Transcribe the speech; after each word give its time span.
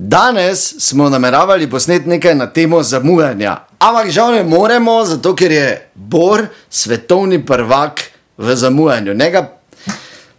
danes 0.00 0.74
smo 0.78 1.08
nameravali 1.08 1.70
posneti 1.70 2.08
nekaj 2.08 2.34
na 2.34 2.46
temo 2.46 2.82
zamujanja. 2.82 3.56
Ampak 3.78 4.10
žal 4.10 4.32
ne 4.32 4.44
moremo, 4.44 5.04
zato 5.04 5.34
ker 5.34 5.52
je 5.52 5.90
Bor 5.94 6.46
svetovni 6.70 7.46
prvak 7.46 8.00
v 8.36 8.56
zamujanju. 8.56 9.14
Njega, 9.14 9.58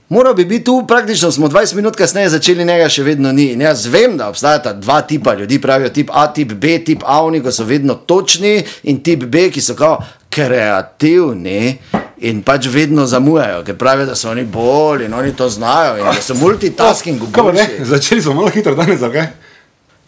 moral 0.10 0.34
bi 0.34 0.46
biti 0.46 0.64
tu, 0.64 0.86
praktično 0.88 1.32
smo 1.32 1.48
20 1.48 1.76
minut 1.76 1.96
kasneje 1.96 2.30
začeli, 2.30 2.66
njega 2.66 2.90
še 2.90 3.04
vedno 3.04 3.32
ni. 3.32 3.52
In 3.54 3.62
jaz 3.62 3.86
vem, 3.86 4.18
da 4.18 4.30
obstajata 4.30 4.74
dva 4.74 5.02
tipa 5.02 5.36
ljudi, 5.36 5.62
pravijo 5.62 5.90
tip 5.90 6.12
A, 6.14 6.28
tip 6.34 6.54
B, 6.54 6.80
tip 6.86 7.04
A, 7.06 7.24
oni 7.26 7.44
ko 7.44 7.52
so 7.52 7.64
vedno 7.64 7.96
točni 7.96 8.64
in 8.84 9.04
tip 9.04 9.24
B, 9.28 9.50
ki 9.52 9.62
so 9.62 9.76
kao 9.76 10.00
kreativni. 10.30 11.78
In 12.20 12.42
pač 12.44 12.68
vedno 12.68 13.06
zamujajo, 13.08 13.64
ker 13.64 13.78
pravijo, 13.80 14.10
da 14.10 14.16
so 14.16 14.32
oni 14.32 14.44
bolj 14.44 15.06
in 15.06 15.14
oni 15.14 15.32
to 15.36 15.50
znajo, 15.50 15.98
in 15.98 16.06
da 16.06 16.22
so 16.22 16.36
multitasking 16.36 17.20
ne? 17.22 17.28
ugotovili. 17.28 17.86
Začeli 17.86 18.22
smo 18.22 18.34
malo 18.34 18.50
hitro 18.50 18.76
danes, 18.76 19.00
zakaj? 19.00 19.28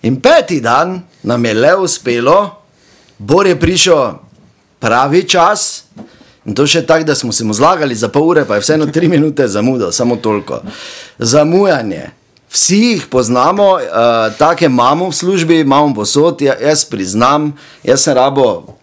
In 0.02 0.18
peti 0.22 0.60
dan 0.62 1.02
nam 1.24 1.46
je 1.46 1.54
le 1.54 1.76
uspelo, 1.76 2.62
Bor 3.22 3.48
je 3.48 3.60
prišel 3.60 4.14
pravi 4.80 5.28
čas. 5.30 5.84
In 6.46 6.58
to 6.58 6.66
še 6.66 6.82
tako, 6.90 7.06
da 7.06 7.16
smo 7.16 7.30
se 7.32 7.46
mu 7.46 7.54
zlagali 7.54 7.96
za 7.96 8.10
pol 8.10 8.32
ure, 8.34 8.48
pa 8.50 8.58
je 8.58 8.64
vseeno 8.66 8.88
tri 8.90 9.06
minute 9.08 9.46
zamudil, 9.48 9.92
samo 9.94 10.18
toliko. 10.18 10.64
Zamujanje. 11.20 12.10
Vsi 12.52 12.78
jih 12.78 13.04
poznamo, 13.08 13.68
uh, 13.78 14.34
take 14.38 14.66
imamo 14.66 15.12
v 15.12 15.16
službi, 15.16 15.60
imamo 15.62 15.94
posod, 15.96 16.42
ja, 16.42 16.58
jaz 16.60 16.82
priznam, 16.90 17.54
jaz 17.86 18.02
sem 18.08 18.18
rabo. 18.18 18.74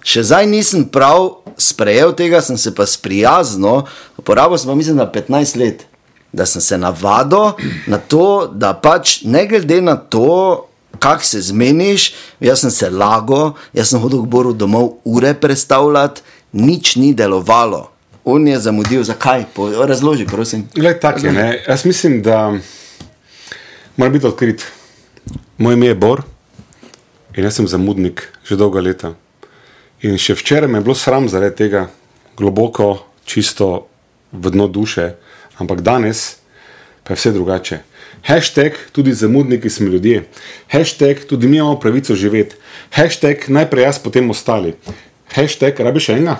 Še 0.00 0.24
zdaj 0.32 0.48
nisem 0.48 0.88
prav 0.88 1.41
sprejel 1.62 2.12
tega, 2.18 2.40
sem 2.42 2.58
se 2.58 2.74
pa 2.74 2.86
sprijazno, 2.86 3.84
uporabil 4.18 4.58
sem 4.58 4.70
pa 4.70 4.74
mislim, 4.74 4.96
da 4.96 5.12
15 5.12 5.56
let, 5.58 5.86
da 6.32 6.46
sem 6.46 6.62
se 6.62 6.78
navadil 6.78 7.52
na 7.86 7.98
to, 7.98 8.50
da 8.52 8.72
pač 8.74 9.20
ne 9.24 9.46
glede 9.46 9.80
na 9.80 9.96
to, 9.96 10.66
kako 10.98 11.24
se 11.24 11.40
zmeniš, 11.40 12.12
jaz 12.40 12.60
sem 12.60 12.70
se 12.70 12.90
lago, 12.90 13.52
jaz 13.72 13.90
sem 13.90 14.00
hodil 14.00 14.22
k 14.22 14.28
Boru 14.28 14.52
domov 14.52 14.92
ure 15.04 15.34
predstavljati, 15.34 16.22
nič 16.52 16.96
ni 16.96 17.14
delovalo. 17.14 17.88
On 18.24 18.46
je 18.48 18.58
zamudil, 18.58 19.02
zakaj? 19.02 19.44
Po, 19.54 19.66
razloži, 19.86 20.26
prosim. 20.26 20.68
Glej, 20.74 21.00
tak 21.00 21.22
je, 21.24 21.32
ne. 21.32 21.64
Jaz 21.68 21.84
mislim, 21.84 22.22
da 22.22 22.52
mora 23.96 24.10
biti 24.10 24.26
odkrit. 24.26 24.62
Moje 25.58 25.74
ime 25.74 25.86
je 25.86 25.94
Bor 25.94 26.22
in 27.36 27.44
jaz 27.44 27.56
sem 27.56 27.68
zamudnik 27.68 28.28
že 28.44 28.56
dolga 28.56 28.80
leta. 28.80 29.14
In 30.02 30.18
še 30.18 30.34
včeraj 30.34 30.66
me 30.66 30.80
je 30.80 30.86
bilo 30.86 30.96
sram 30.98 31.28
zaradi 31.30 31.56
tega, 31.62 31.86
globoko, 32.38 33.06
čisto 33.24 33.86
v 34.34 34.50
dno 34.50 34.66
duše, 34.66 35.14
ampak 35.62 35.84
danes 35.86 36.42
pa 37.06 37.14
je 37.14 37.20
vse 37.20 37.32
drugače. 37.34 37.78
Hashtag 38.26 38.78
tudi 38.94 39.14
zamudniki 39.14 39.70
smo 39.70 39.90
ljudje, 39.90 40.24
hashtag 40.70 41.26
tudi 41.26 41.46
mi 41.46 41.58
imamo 41.58 41.78
pravico 41.78 42.14
živeti, 42.14 42.58
hashtag 42.94 43.46
najprej 43.48 43.84
jaz, 43.84 44.02
potem 44.02 44.30
ostali. 44.30 44.74
Hashtag 45.34 45.80
rabiš 45.80 46.12
enega? 46.18 46.38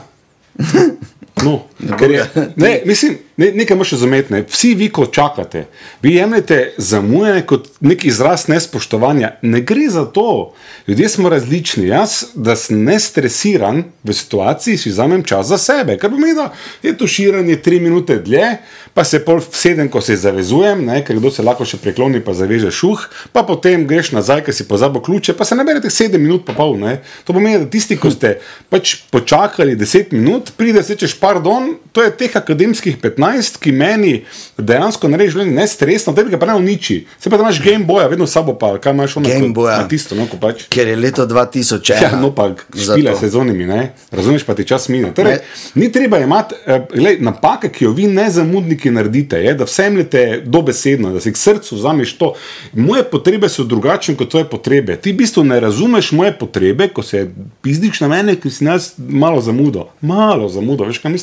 No, 1.43 1.63
je, 2.11 2.27
ne, 2.57 2.81
mislim, 2.85 3.19
ne, 3.37 3.53
nekaj 3.53 3.77
moš 3.77 3.91
razumeti. 3.91 4.33
Ne. 4.33 4.43
Vsi 4.49 4.75
vi, 4.75 4.89
ko 4.89 5.07
čakate, 5.07 5.65
vi 6.03 6.15
jemljete 6.15 6.75
zamujanje 6.77 7.43
kot 7.43 7.69
nek 7.81 8.05
izraz 8.05 8.49
nespoštovanja. 8.49 9.33
Ne 9.43 9.61
gre 9.61 9.89
za 9.91 10.05
to. 10.05 10.55
Ljudje 10.87 11.09
smo 11.09 11.29
različni. 11.29 11.87
Jaz, 11.87 12.25
da 12.35 12.57
sem 12.57 12.85
ne 12.85 13.01
stresiran 13.01 13.85
v 14.05 14.13
situaciji, 14.13 14.77
si 14.77 14.91
vzamem 14.91 15.25
čas 15.25 15.47
za 15.47 15.59
sebe. 15.59 15.99
Kar 15.99 16.11
pomeni, 16.11 16.35
da 16.35 16.53
je 16.83 16.97
to 16.99 17.07
širjenje 17.07 17.57
tri 17.63 17.81
minute 17.81 18.19
dlje, 18.19 18.57
pa 18.95 19.05
se 19.05 19.25
pol 19.25 19.41
sedem, 19.51 19.89
ko 19.89 20.01
se 20.01 20.17
zavezujem, 20.17 20.85
ne, 20.87 21.01
ker 21.05 21.17
kdo 21.17 21.31
se 21.31 21.43
lahko 21.43 21.65
še 21.65 21.81
prekloni, 21.83 22.21
pa 22.25 22.35
zaveže 22.37 22.71
šuh, 22.71 23.07
pa 23.33 23.43
potem 23.49 23.87
greš 23.89 24.13
nazaj, 24.13 24.45
ker 24.47 24.55
si 24.55 24.69
pozabo 24.69 25.01
ključe, 25.01 25.35
pa 25.39 25.45
se 25.49 25.57
naberete 25.57 25.91
sedem 25.91 26.23
minut, 26.23 26.45
pa 26.47 26.55
pol. 26.57 26.77
Ne. 26.81 26.99
To 27.25 27.33
pomeni, 27.37 27.63
da 27.63 27.71
tisti, 27.71 27.97
ko 27.97 28.11
ste 28.13 28.37
pač 28.73 28.97
počakali 29.11 29.77
deset 29.79 30.13
minut, 30.13 30.53
pride 30.57 30.83
se 30.83 30.97
češ 30.99 31.17
pardon, 31.33 31.75
to 31.93 32.03
je 32.03 32.11
teh 32.17 32.37
akademskih 32.37 32.99
15, 33.01 33.57
ki 33.61 33.73
meni 33.73 34.13
dejansko 34.59 35.09
naredi 35.09 35.33
življenje 35.33 35.55
nestresno, 35.57 36.13
tebi 36.17 36.33
ga 36.33 36.39
pa 36.41 36.49
ne 36.51 36.57
uniči. 36.61 36.99
Se 37.21 37.31
pa 37.31 37.39
imaš 37.41 37.61
Game 37.65 37.85
Boya, 37.89 38.09
vedno 38.11 38.27
sabo 38.27 38.55
pa, 38.59 38.75
kaj 38.79 38.93
imaš 38.93 39.17
ono 39.17 39.29
Game 39.29 39.49
Boya. 39.57 39.79
na 39.81 39.89
tisto, 39.89 40.15
no, 40.19 40.27
pač. 40.41 40.67
Ker 40.73 40.89
je 40.89 40.97
leto 40.97 41.27
2001. 41.27 42.03
Ja, 42.03 42.11
no, 42.21 42.33
pa 42.35 42.51
špile 42.77 43.15
sezonimi, 43.17 43.65
ne? 43.67 43.93
razumeš, 44.11 44.45
pa 44.45 44.55
ti 44.55 44.67
čas 44.69 44.89
mine. 44.89 45.13
Torej, 45.15 45.33
Ne. 45.33 45.41
ni 45.75 45.93
treba 45.93 46.19
imati, 46.19 46.55
eh, 46.67 46.83
glej, 46.93 47.17
napake, 47.21 47.71
ki 47.73 47.85
jo 47.85 47.93
vi 47.97 48.07
nezamudniki 48.07 48.91
naredite, 48.91 49.41
je, 49.41 49.55
da 49.55 49.65
vsemljete 49.65 50.43
dobesedno, 50.45 51.13
da 51.13 51.21
si 51.21 51.33
k 51.33 51.37
srcu 51.37 51.77
vzameš 51.77 52.13
to. 52.19 52.35
Moje 52.73 53.05
potrebe 53.05 53.49
so 53.49 53.65
drugačne 53.65 54.17
kot 54.17 54.31
tvoje 54.31 54.45
potrebe. 54.45 54.97
Ti 54.97 55.13
v 55.13 55.17
bistvu 55.23 55.45
ne 55.45 55.61
razumeš 55.61 56.13
moje 56.13 56.33
potrebe, 56.39 56.89
ko 56.89 57.03
se 57.03 57.25
pizdiš 57.63 58.01
na 58.05 58.09
mene, 58.09 58.37
ker 58.37 58.53
si 58.53 58.65
nas 58.65 58.93
malo 58.99 59.41
zamudo. 59.41 59.89
Malo 60.01 60.49
zamudo, 60.49 60.85
veš 60.85 60.99
kaj 60.99 61.13
mislim? 61.13 61.22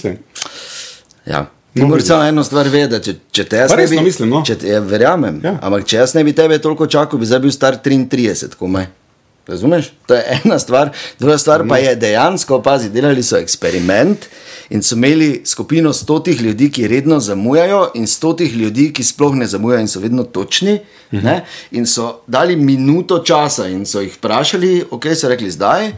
Ja. 1.26 1.40
No, 1.76 1.84
No, 1.84 1.88
Moraš 1.88 2.04
samo 2.04 2.24
eno 2.24 2.44
stvar 2.44 2.68
vedeti, 2.68 3.06
če, 3.06 3.14
če 3.32 3.44
te 3.46 3.58
jaz 3.58 3.72
resno 3.78 4.00
bi, 4.00 4.04
mislim, 4.04 4.30
no. 4.30 4.40
če 4.46 4.56
te, 4.58 4.68
ja, 4.68 4.80
verjamem, 4.82 5.38
Ja. 5.44 5.52
ampak 5.62 5.86
če 5.86 5.98
jaz 5.98 6.16
ne 6.18 6.24
bi 6.24 6.34
tebe 6.34 6.58
toliko 6.60 6.88
čakal, 6.88 7.20
bi 7.20 7.28
zdaj 7.30 7.40
bil 7.40 7.52
star 7.54 7.78
33, 7.86 8.56
komaj. 8.58 8.88
Razumeš? 9.48 9.92
To 10.06 10.14
je 10.14 10.24
ena 10.46 10.60
stvar. 10.60 10.90
Druga 11.20 11.38
stvar 11.38 11.64
pa 11.68 11.78
je 11.78 11.96
dejansko, 11.96 12.60
pazi, 12.62 12.90
delali 12.90 13.24
so 13.24 13.38
eksperiment 13.38 14.26
in 14.70 14.82
so 14.86 14.96
imeli 14.96 15.42
skupino 15.46 15.94
stotih 15.94 16.42
ljudi, 16.42 16.72
ki 16.72 16.88
redno 16.88 17.20
zamujajo, 17.20 17.92
in 17.96 18.08
stotih 18.08 18.54
ljudi, 18.54 18.92
ki 18.94 19.04
sploh 19.04 19.36
ne 19.36 19.48
zamujajo 19.48 19.82
in 19.82 19.88
so 19.88 20.00
vedno 20.00 20.24
točni. 20.24 20.80
Ne? 21.12 21.40
In 21.72 21.86
so 21.86 22.20
dali 22.28 22.56
minuto 22.56 23.20
časa 23.26 23.68
in 23.68 23.86
so 23.86 24.02
jih 24.02 24.14
vprašali, 24.18 24.84
ok, 24.92 25.06
so 25.16 25.30
rekli 25.30 25.50
zdaj, 25.52 25.92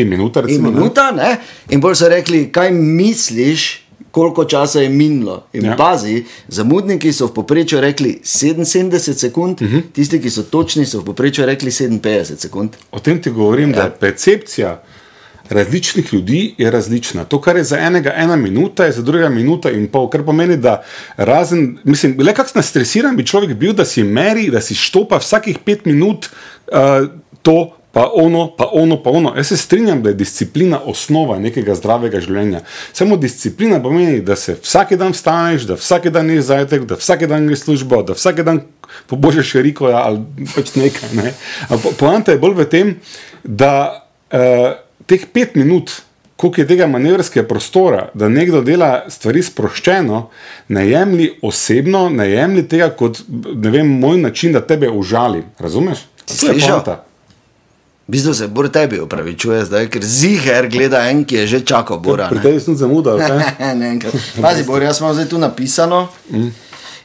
In 0.00 0.08
minuta, 0.08 0.40
In 0.40 0.46
recimo. 0.46 0.70
ne. 0.70 0.74
minuta, 0.74 1.10
ne? 1.12 1.36
in 1.68 1.80
bolj 1.80 1.94
so 1.94 2.08
rekli, 2.08 2.48
kaj 2.48 2.70
misliš, 2.72 3.80
koliko 4.10 4.44
časa 4.44 4.80
je 4.80 4.88
minilo. 4.88 5.44
In 5.52 5.64
Ja. 5.64 5.76
pazi, 5.76 6.16
zamudniki 6.48 7.12
so 7.12 7.26
v 7.26 7.34
povprečju 7.34 7.80
rekli 7.80 8.20
77 8.24 8.90
sekund, 9.14 9.54
uh 9.54 9.68
Mhm. 9.68 9.76
-huh. 9.76 9.82
tisti, 9.92 10.20
ki 10.20 10.30
so 10.30 10.42
točni, 10.44 10.86
so 10.86 10.98
v 10.98 11.04
povprečju 11.04 11.46
rekli 11.46 11.70
57 11.70 12.36
sekund. 12.38 12.70
O 12.90 12.98
tem 12.98 13.22
ti 13.22 13.30
govorim, 13.30 13.70
ja. 13.70 13.76
da 13.76 13.82
je 13.82 13.90
percepcija 13.92 14.82
različnih 15.48 16.12
ljudi 16.12 16.54
je 16.58 16.70
različna. 16.70 17.24
To, 17.24 17.40
kar 17.40 17.56
je 17.56 17.64
za 17.64 17.78
enega 17.78 18.12
ena 18.16 18.36
minuta, 18.36 18.84
je 18.84 18.92
za 18.92 19.02
drugega 19.02 19.28
minuta 19.28 19.70
in 19.70 19.88
pol. 19.88 20.10
Kar 20.10 20.22
pomeni, 20.22 20.56
da 20.56 20.82
razen, 21.16 21.78
mislim, 21.84 22.16
le 22.18 22.34
kako 22.34 22.50
nastresiran 22.54 23.16
bi 23.16 23.26
človek 23.26 23.54
bil, 23.54 23.72
da 23.72 23.84
si 23.84 24.02
meri, 24.04 24.50
da 24.50 24.60
si 24.60 24.74
štopa 24.74 25.18
vsakih 25.18 25.58
pet 25.58 25.86
minut 25.86 26.26
uh, 26.66 27.08
to. 27.42 27.76
Pa 27.92 28.10
ono, 28.14 28.50
pa 28.56 28.68
ono, 28.72 29.02
pa 29.02 29.10
ono. 29.10 29.32
Jaz 29.36 29.46
se 29.46 29.56
strinjam, 29.56 30.02
da 30.02 30.12
je 30.12 30.14
disciplina 30.14 30.78
osnova 30.86 31.38
nekega 31.38 31.74
zdravega 31.74 32.20
življenja. 32.22 32.60
Samo 32.92 33.16
disciplina 33.18 33.80
pomeni, 33.82 34.20
da 34.22 34.36
se 34.38 34.54
vsak 34.62 34.94
dan 35.00 35.16
vstaneš, 35.16 35.66
da 35.66 35.78
vsak 35.78 36.06
dan 36.14 36.30
ješ 36.30 36.44
zajtrk, 36.52 36.84
da 36.86 36.98
vsak 37.00 37.26
dan 37.30 37.48
greš 37.50 37.64
službo, 37.66 38.02
da 38.06 38.14
vsak 38.14 38.44
dan 38.46 38.62
pobožeš 39.10 39.56
riko 39.66 39.90
ali 39.90 40.22
pač 40.54 40.76
nekaj. 40.78 41.10
Ne? 41.18 41.34
Poanta 41.98 42.36
je 42.36 42.38
bolj 42.38 42.60
v 42.62 42.68
tem, 42.70 42.94
da 43.42 43.74
uh, 43.90 44.70
teh 45.10 45.26
pet 45.26 45.58
minut, 45.58 45.90
koliko 46.38 46.62
je 46.62 46.70
tega 46.70 46.86
manevrskega 46.86 47.48
prostora, 47.48 48.06
da 48.14 48.30
nekdo 48.30 48.62
dela 48.64 49.10
stvari 49.10 49.42
sproščeno, 49.42 50.22
ne 50.72 50.86
jemlji 50.86 51.30
osebno, 51.42 52.06
ne 52.14 52.30
jemlji 52.30 52.68
tega 52.70 52.92
kot 52.94 53.24
vem, 53.28 53.98
moj 54.00 54.22
način, 54.22 54.54
da 54.54 54.62
tebe 54.62 54.88
užali. 54.88 55.42
Razumeš? 55.58 56.06
To 56.30 56.46
je 56.46 56.60
poanta. 56.62 57.00
V 58.10 58.18
bistvu 58.18 58.32
se 58.34 58.48
bolj 58.48 58.72
tebi 58.74 58.98
upravičuje, 59.00 59.64
zdaj, 59.64 59.84
ker 59.86 60.02
ziger 60.02 60.66
gleda 60.66 61.04
en, 61.12 61.20
ki 61.22 61.36
je 61.36 61.44
že 61.46 61.58
čakal 61.62 62.00
Bora. 62.02 62.26
Pri 62.26 62.40
ne. 62.40 62.42
tebi 62.42 62.58
sem 62.58 62.74
zamudil. 62.74 63.22
Pazi, 64.42 64.64
Bor, 64.66 64.82
jaz 64.82 64.98
imam 64.98 65.14
zdaj 65.14 65.28
tu 65.30 65.38
napisano. 65.38 66.08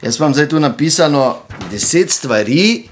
Jaz 0.01 0.17
imam 0.17 0.33
zdaj 0.33 0.49
tu 0.49 0.59
napisano 0.59 1.45
deset 1.69 2.09
stvari, 2.09 2.89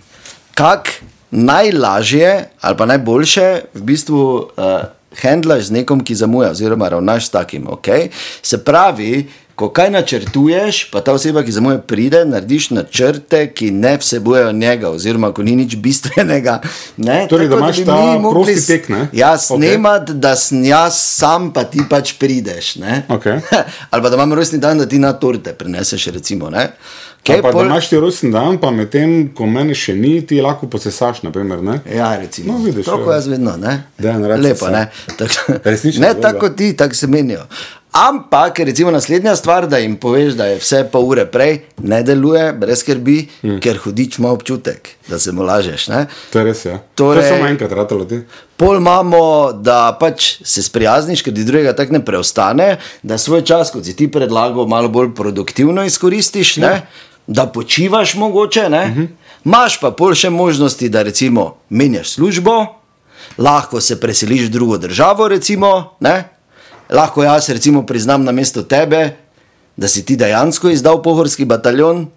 kako 0.54 1.10
najlažje 1.32 2.54
ali 2.62 2.78
pa 2.78 2.86
najboljše 2.86 3.74
v 3.74 3.82
bistvu 3.82 4.22
uh, 4.22 4.86
handlaš 5.18 5.74
z 5.74 5.82
nekom, 5.82 6.06
ki 6.06 6.16
zamuja, 6.16 6.52
oziroma 6.54 6.94
ravnaš 6.94 7.26
s 7.26 7.34
takim. 7.34 7.66
Okay? 7.66 8.14
Se 8.42 8.62
pravi, 8.62 9.26
ko 9.56 9.70
kaj 9.70 9.90
načrtuješ, 9.92 10.90
pa 10.92 11.02
ta 11.02 11.14
oseba, 11.14 11.44
ki 11.44 11.52
zamuja, 11.52 11.78
pride, 11.80 12.26
narediš 12.26 12.70
načrte, 12.70 13.48
ki 13.50 13.72
ne 13.72 13.98
vsebujejo 13.98 14.52
njega, 14.52 14.90
oziroma 14.90 15.30
ko 15.30 15.44
ni 15.44 15.56
nič 15.56 15.76
bistvenega. 15.76 16.60
Ne? 16.98 17.28
Torej, 17.30 17.48
da 17.48 17.56
Tako 17.56 17.60
imaš 17.60 17.78
bi 17.78 17.86
ta 17.86 17.98
prosti 18.32 18.68
tek, 18.68 18.90
ne? 18.90 19.08
Ja, 19.14 19.34
Okej. 19.34 19.46
snemati, 19.48 20.14
da 20.16 20.36
sem 20.36 20.64
jaz 20.64 20.98
sam, 20.98 21.52
pa 21.54 21.64
ti 21.64 21.82
pač 21.90 22.14
prideš. 22.14 22.76
ne. 22.76 23.04
Okej. 23.10 23.40
Ali 23.92 24.02
pa 24.02 24.10
da 24.10 24.16
imam 24.16 24.34
rojstni 24.34 24.60
dan, 24.60 24.78
da 24.78 24.86
ti 24.86 25.00
na 25.00 25.14
torte 25.14 25.54
prineseš, 25.54 26.08
recimo. 26.08 26.50
ne. 26.50 26.72
Okay, 27.24 27.28
Kaj 27.30 27.42
pa, 27.42 27.52
pol- 27.52 27.62
da 27.62 27.68
imaš 27.68 27.90
ti 27.90 27.96
rojsten 27.96 28.32
dan, 28.32 28.58
pa 28.58 28.72
medtem, 28.72 29.30
ko 29.30 29.46
mene 29.46 29.72
še 29.74 29.94
ni, 29.96 30.18
ti 30.22 30.42
lahko 30.42 30.68
posesaš. 30.68 31.22
Naprimer, 31.24 31.62
ne? 31.64 31.78
Ja, 31.88 32.18
recimo. 32.18 32.54
No, 32.54 32.60
vidiš, 32.60 32.86
Tako 32.86 33.12
ja. 33.12 33.16
jaz 33.16 33.28
vedno, 33.28 33.54
ne? 33.58 33.84
Naredi 33.98 34.42
Lepo, 34.42 34.66
se. 34.66 34.72
ne? 34.72 34.82
Tak, 35.18 35.32
Resnična 35.64 36.08
ne 36.08 36.14
tako 36.16 36.40
kot 36.40 36.58
ti, 36.58 36.74
tako 36.76 36.96
se 36.96 37.08
menijo. 37.08 37.46
Ampak, 37.94 38.60
recimo, 38.60 38.92
naslednja 38.92 39.36
stvar, 39.36 39.68
da 39.70 39.78
jim 39.78 39.96
poveš, 40.02 40.34
da 40.34 40.46
je 40.50 40.58
vse 40.58 40.80
pol 40.92 41.04
ure 41.06 41.28
prej, 41.30 41.60
ne 41.86 42.00
deluje, 42.04 42.48
brez 42.58 42.82
skrbi, 42.82 43.18
mm. 43.44 43.60
ker 43.62 43.78
hudič 43.78 44.18
ima 44.18 44.32
občutek, 44.34 44.90
da 45.08 45.20
se 45.20 45.32
mu 45.32 45.46
lažeš. 45.46 45.88
Ne? 45.94 46.08
To 46.34 46.42
je 46.42 46.46
res, 46.46 46.64
ja. 46.66 46.80
Torej- 46.96 47.22
to 47.22 47.26
je 47.28 47.30
samo 47.30 47.48
enkrat 47.52 47.72
ratalo 47.72 48.06
ti. 48.10 48.24
Pol 48.58 48.82
imamo, 48.82 49.52
da 49.54 49.94
pač 50.00 50.32
se 50.42 50.64
sprijazniš, 50.64 51.22
ker 51.22 51.38
ti 51.38 51.46
drugega 51.46 51.76
tako 51.78 51.94
ne 51.94 52.06
preostane, 52.06 52.78
da 53.04 53.18
svoj 53.18 53.46
čas, 53.46 53.70
kot 53.70 53.86
si 53.86 53.94
ti 53.96 54.10
predlagal, 54.12 54.66
malo 54.66 54.90
bolj 54.90 55.14
produktivno 55.14 55.86
izkoristiš, 55.86 56.58
ne? 56.66 56.88
da 57.28 57.46
počivaš 57.46 58.16
mogoče. 58.16 58.66
Uh 58.68 58.74
-huh. 58.74 59.08
Maš 59.44 59.80
pa 59.80 59.92
pol 59.92 60.16
še 60.16 60.30
možnosti, 60.30 60.90
da 60.90 61.04
recimo 61.04 61.58
menjaš 61.70 62.10
službo, 62.10 62.66
lahko 63.38 63.82
se 63.82 64.00
preseliš 64.00 64.42
v 64.42 64.50
drugo 64.50 64.78
državo, 64.78 65.28
recimo, 65.28 65.98
ne? 66.00 66.33
Lahko 66.90 67.24
jaz 67.24 67.50
recimo 67.50 67.86
priznam 67.86 68.24
na 68.24 68.32
mesto 68.32 68.64
tebe, 68.64 69.16
da 69.78 69.88
si 69.88 70.06
ti 70.06 70.16
dejansko 70.16 70.70
izdal 70.70 71.02
pohorski 71.02 71.46
bataljon, 71.46 72.08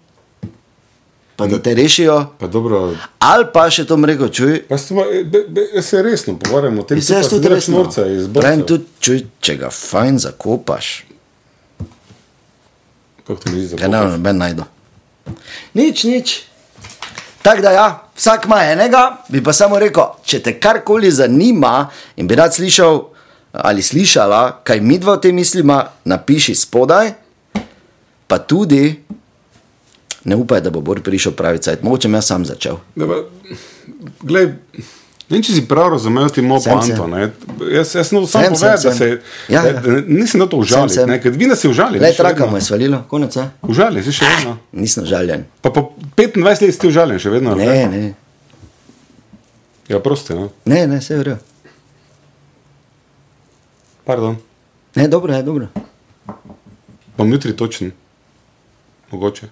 pa 1.35 1.47
da 1.47 1.59
te 1.61 1.73
rešijo. 1.73 2.25
Pa 2.39 2.47
dobro, 2.47 2.95
Ali 3.19 3.45
pa 3.53 3.69
še 3.69 3.85
to 3.85 3.97
mreko, 3.97 4.29
čuj, 4.29 4.63
pa 4.69 4.77
se, 4.77 4.93
be, 5.25 5.43
be, 5.49 5.81
se 5.81 6.01
resno 6.01 6.37
pogovarjamo 6.39 6.81
o 6.81 6.85
tem, 6.85 6.97
je 6.97 7.21
pa 7.21 7.29
tudi 7.29 7.49
resno. 7.49 7.77
norca 7.77 8.05
iz 8.07 8.27
Pravim 8.33 8.65
tudi, 8.65 8.85
čuj, 8.99 9.25
če 9.39 9.55
ga 9.55 9.69
fajn 9.69 10.17
zakopaš, 10.19 11.03
Kako 13.27 13.39
to 13.43 13.51
misliš? 13.51 13.79
kaj 13.79 13.89
ne 13.89 14.01
noben 14.07 14.37
najdo. 14.37 14.63
Nič, 15.73 16.03
nič. 16.03 16.43
Tako 17.41 17.61
da 17.61 17.71
ja, 17.71 17.87
vsak 18.15 18.45
ima 18.45 18.61
enega, 18.71 19.17
bi 19.29 19.43
pa 19.43 19.53
samo 19.53 19.79
rekel, 19.79 20.03
če 20.23 20.39
te 20.43 20.53
karkoli 20.59 21.11
zanima 21.11 21.89
in 22.15 22.27
bi 22.27 22.35
rad 22.35 22.53
slišal 22.55 23.01
ali 23.51 23.81
slišala, 23.81 24.59
kaj 24.63 24.79
mi 24.81 24.97
dva 24.97 25.13
o 25.13 25.17
tem 25.17 25.35
mislimo, 25.35 25.77
napiši 26.05 26.55
spodaj, 26.55 27.11
pa 28.27 28.37
tudi 28.39 28.99
ne 30.23 30.35
upaj, 30.35 30.61
da 30.61 30.69
bo 30.69 30.81
Bor 30.81 31.01
prišel 31.01 31.31
pravi 31.31 31.59
cajt, 31.59 31.83
mogoče 31.83 32.09
jaz 32.09 32.21
sam 32.21 32.45
začel. 32.45 32.77
Da, 32.95 33.07
pa, 33.07 33.13
glej, 34.21 34.49
ne 35.29 35.41
če 35.41 35.53
si 35.53 35.63
prav 35.63 35.89
razumel 35.89 36.29
ti 36.29 36.41
moj 36.41 36.59
ne. 37.07 37.31
Jaz, 37.71 37.95
jaz 37.95 38.07
sem 38.07 38.27
samo 38.27 38.43
povedal, 38.45 38.77
da 38.77 38.93
se. 38.93 39.07
Ja, 39.49 39.61
da- 39.61 39.69
ja. 39.69 39.73
da 39.73 40.01
Nisem 40.03 40.39
da 40.39 40.47
to 40.47 40.57
užalil, 40.57 40.89
sem. 40.89 41.09
ne, 41.09 41.21
ker 41.21 41.31
vi 41.31 41.47
nas 41.47 41.63
je 41.63 41.69
užalil. 41.69 42.01
Le 42.01 42.11
traka 42.13 42.45
mu 42.45 42.57
je 42.57 42.61
svalilo, 42.61 43.03
konec 43.07 43.35
je. 43.35 43.49
Užalil, 43.63 44.03
si 44.03 44.11
še 44.11 44.25
vedno. 44.27 44.57
Nisem 44.73 45.05
žaljen. 45.05 45.45
Pa 45.61 45.69
po 45.69 45.93
25 46.17 46.37
let 46.61 46.75
si 46.75 46.87
užaljen, 46.87 47.19
še 47.19 47.29
vedno. 47.29 47.55
Ne, 47.55 47.65
kaj? 47.65 47.85
ne, 47.87 48.13
Ja, 49.87 49.99
prosti, 49.99 50.33
no. 50.33 50.49
ne, 50.65 50.87
ne, 50.87 50.97
vse 50.99 51.13
je 51.13 51.19
v 51.19 51.23
redu. 51.23 51.39
Pardon. 54.07 54.37
Ne, 54.95 55.07
dobro 55.07 55.33
je, 55.33 55.43
dobro. 55.43 55.67
Bom 57.17 57.31
jutri 57.31 57.55
točen. 57.55 57.91
Mogoče. 59.11 59.47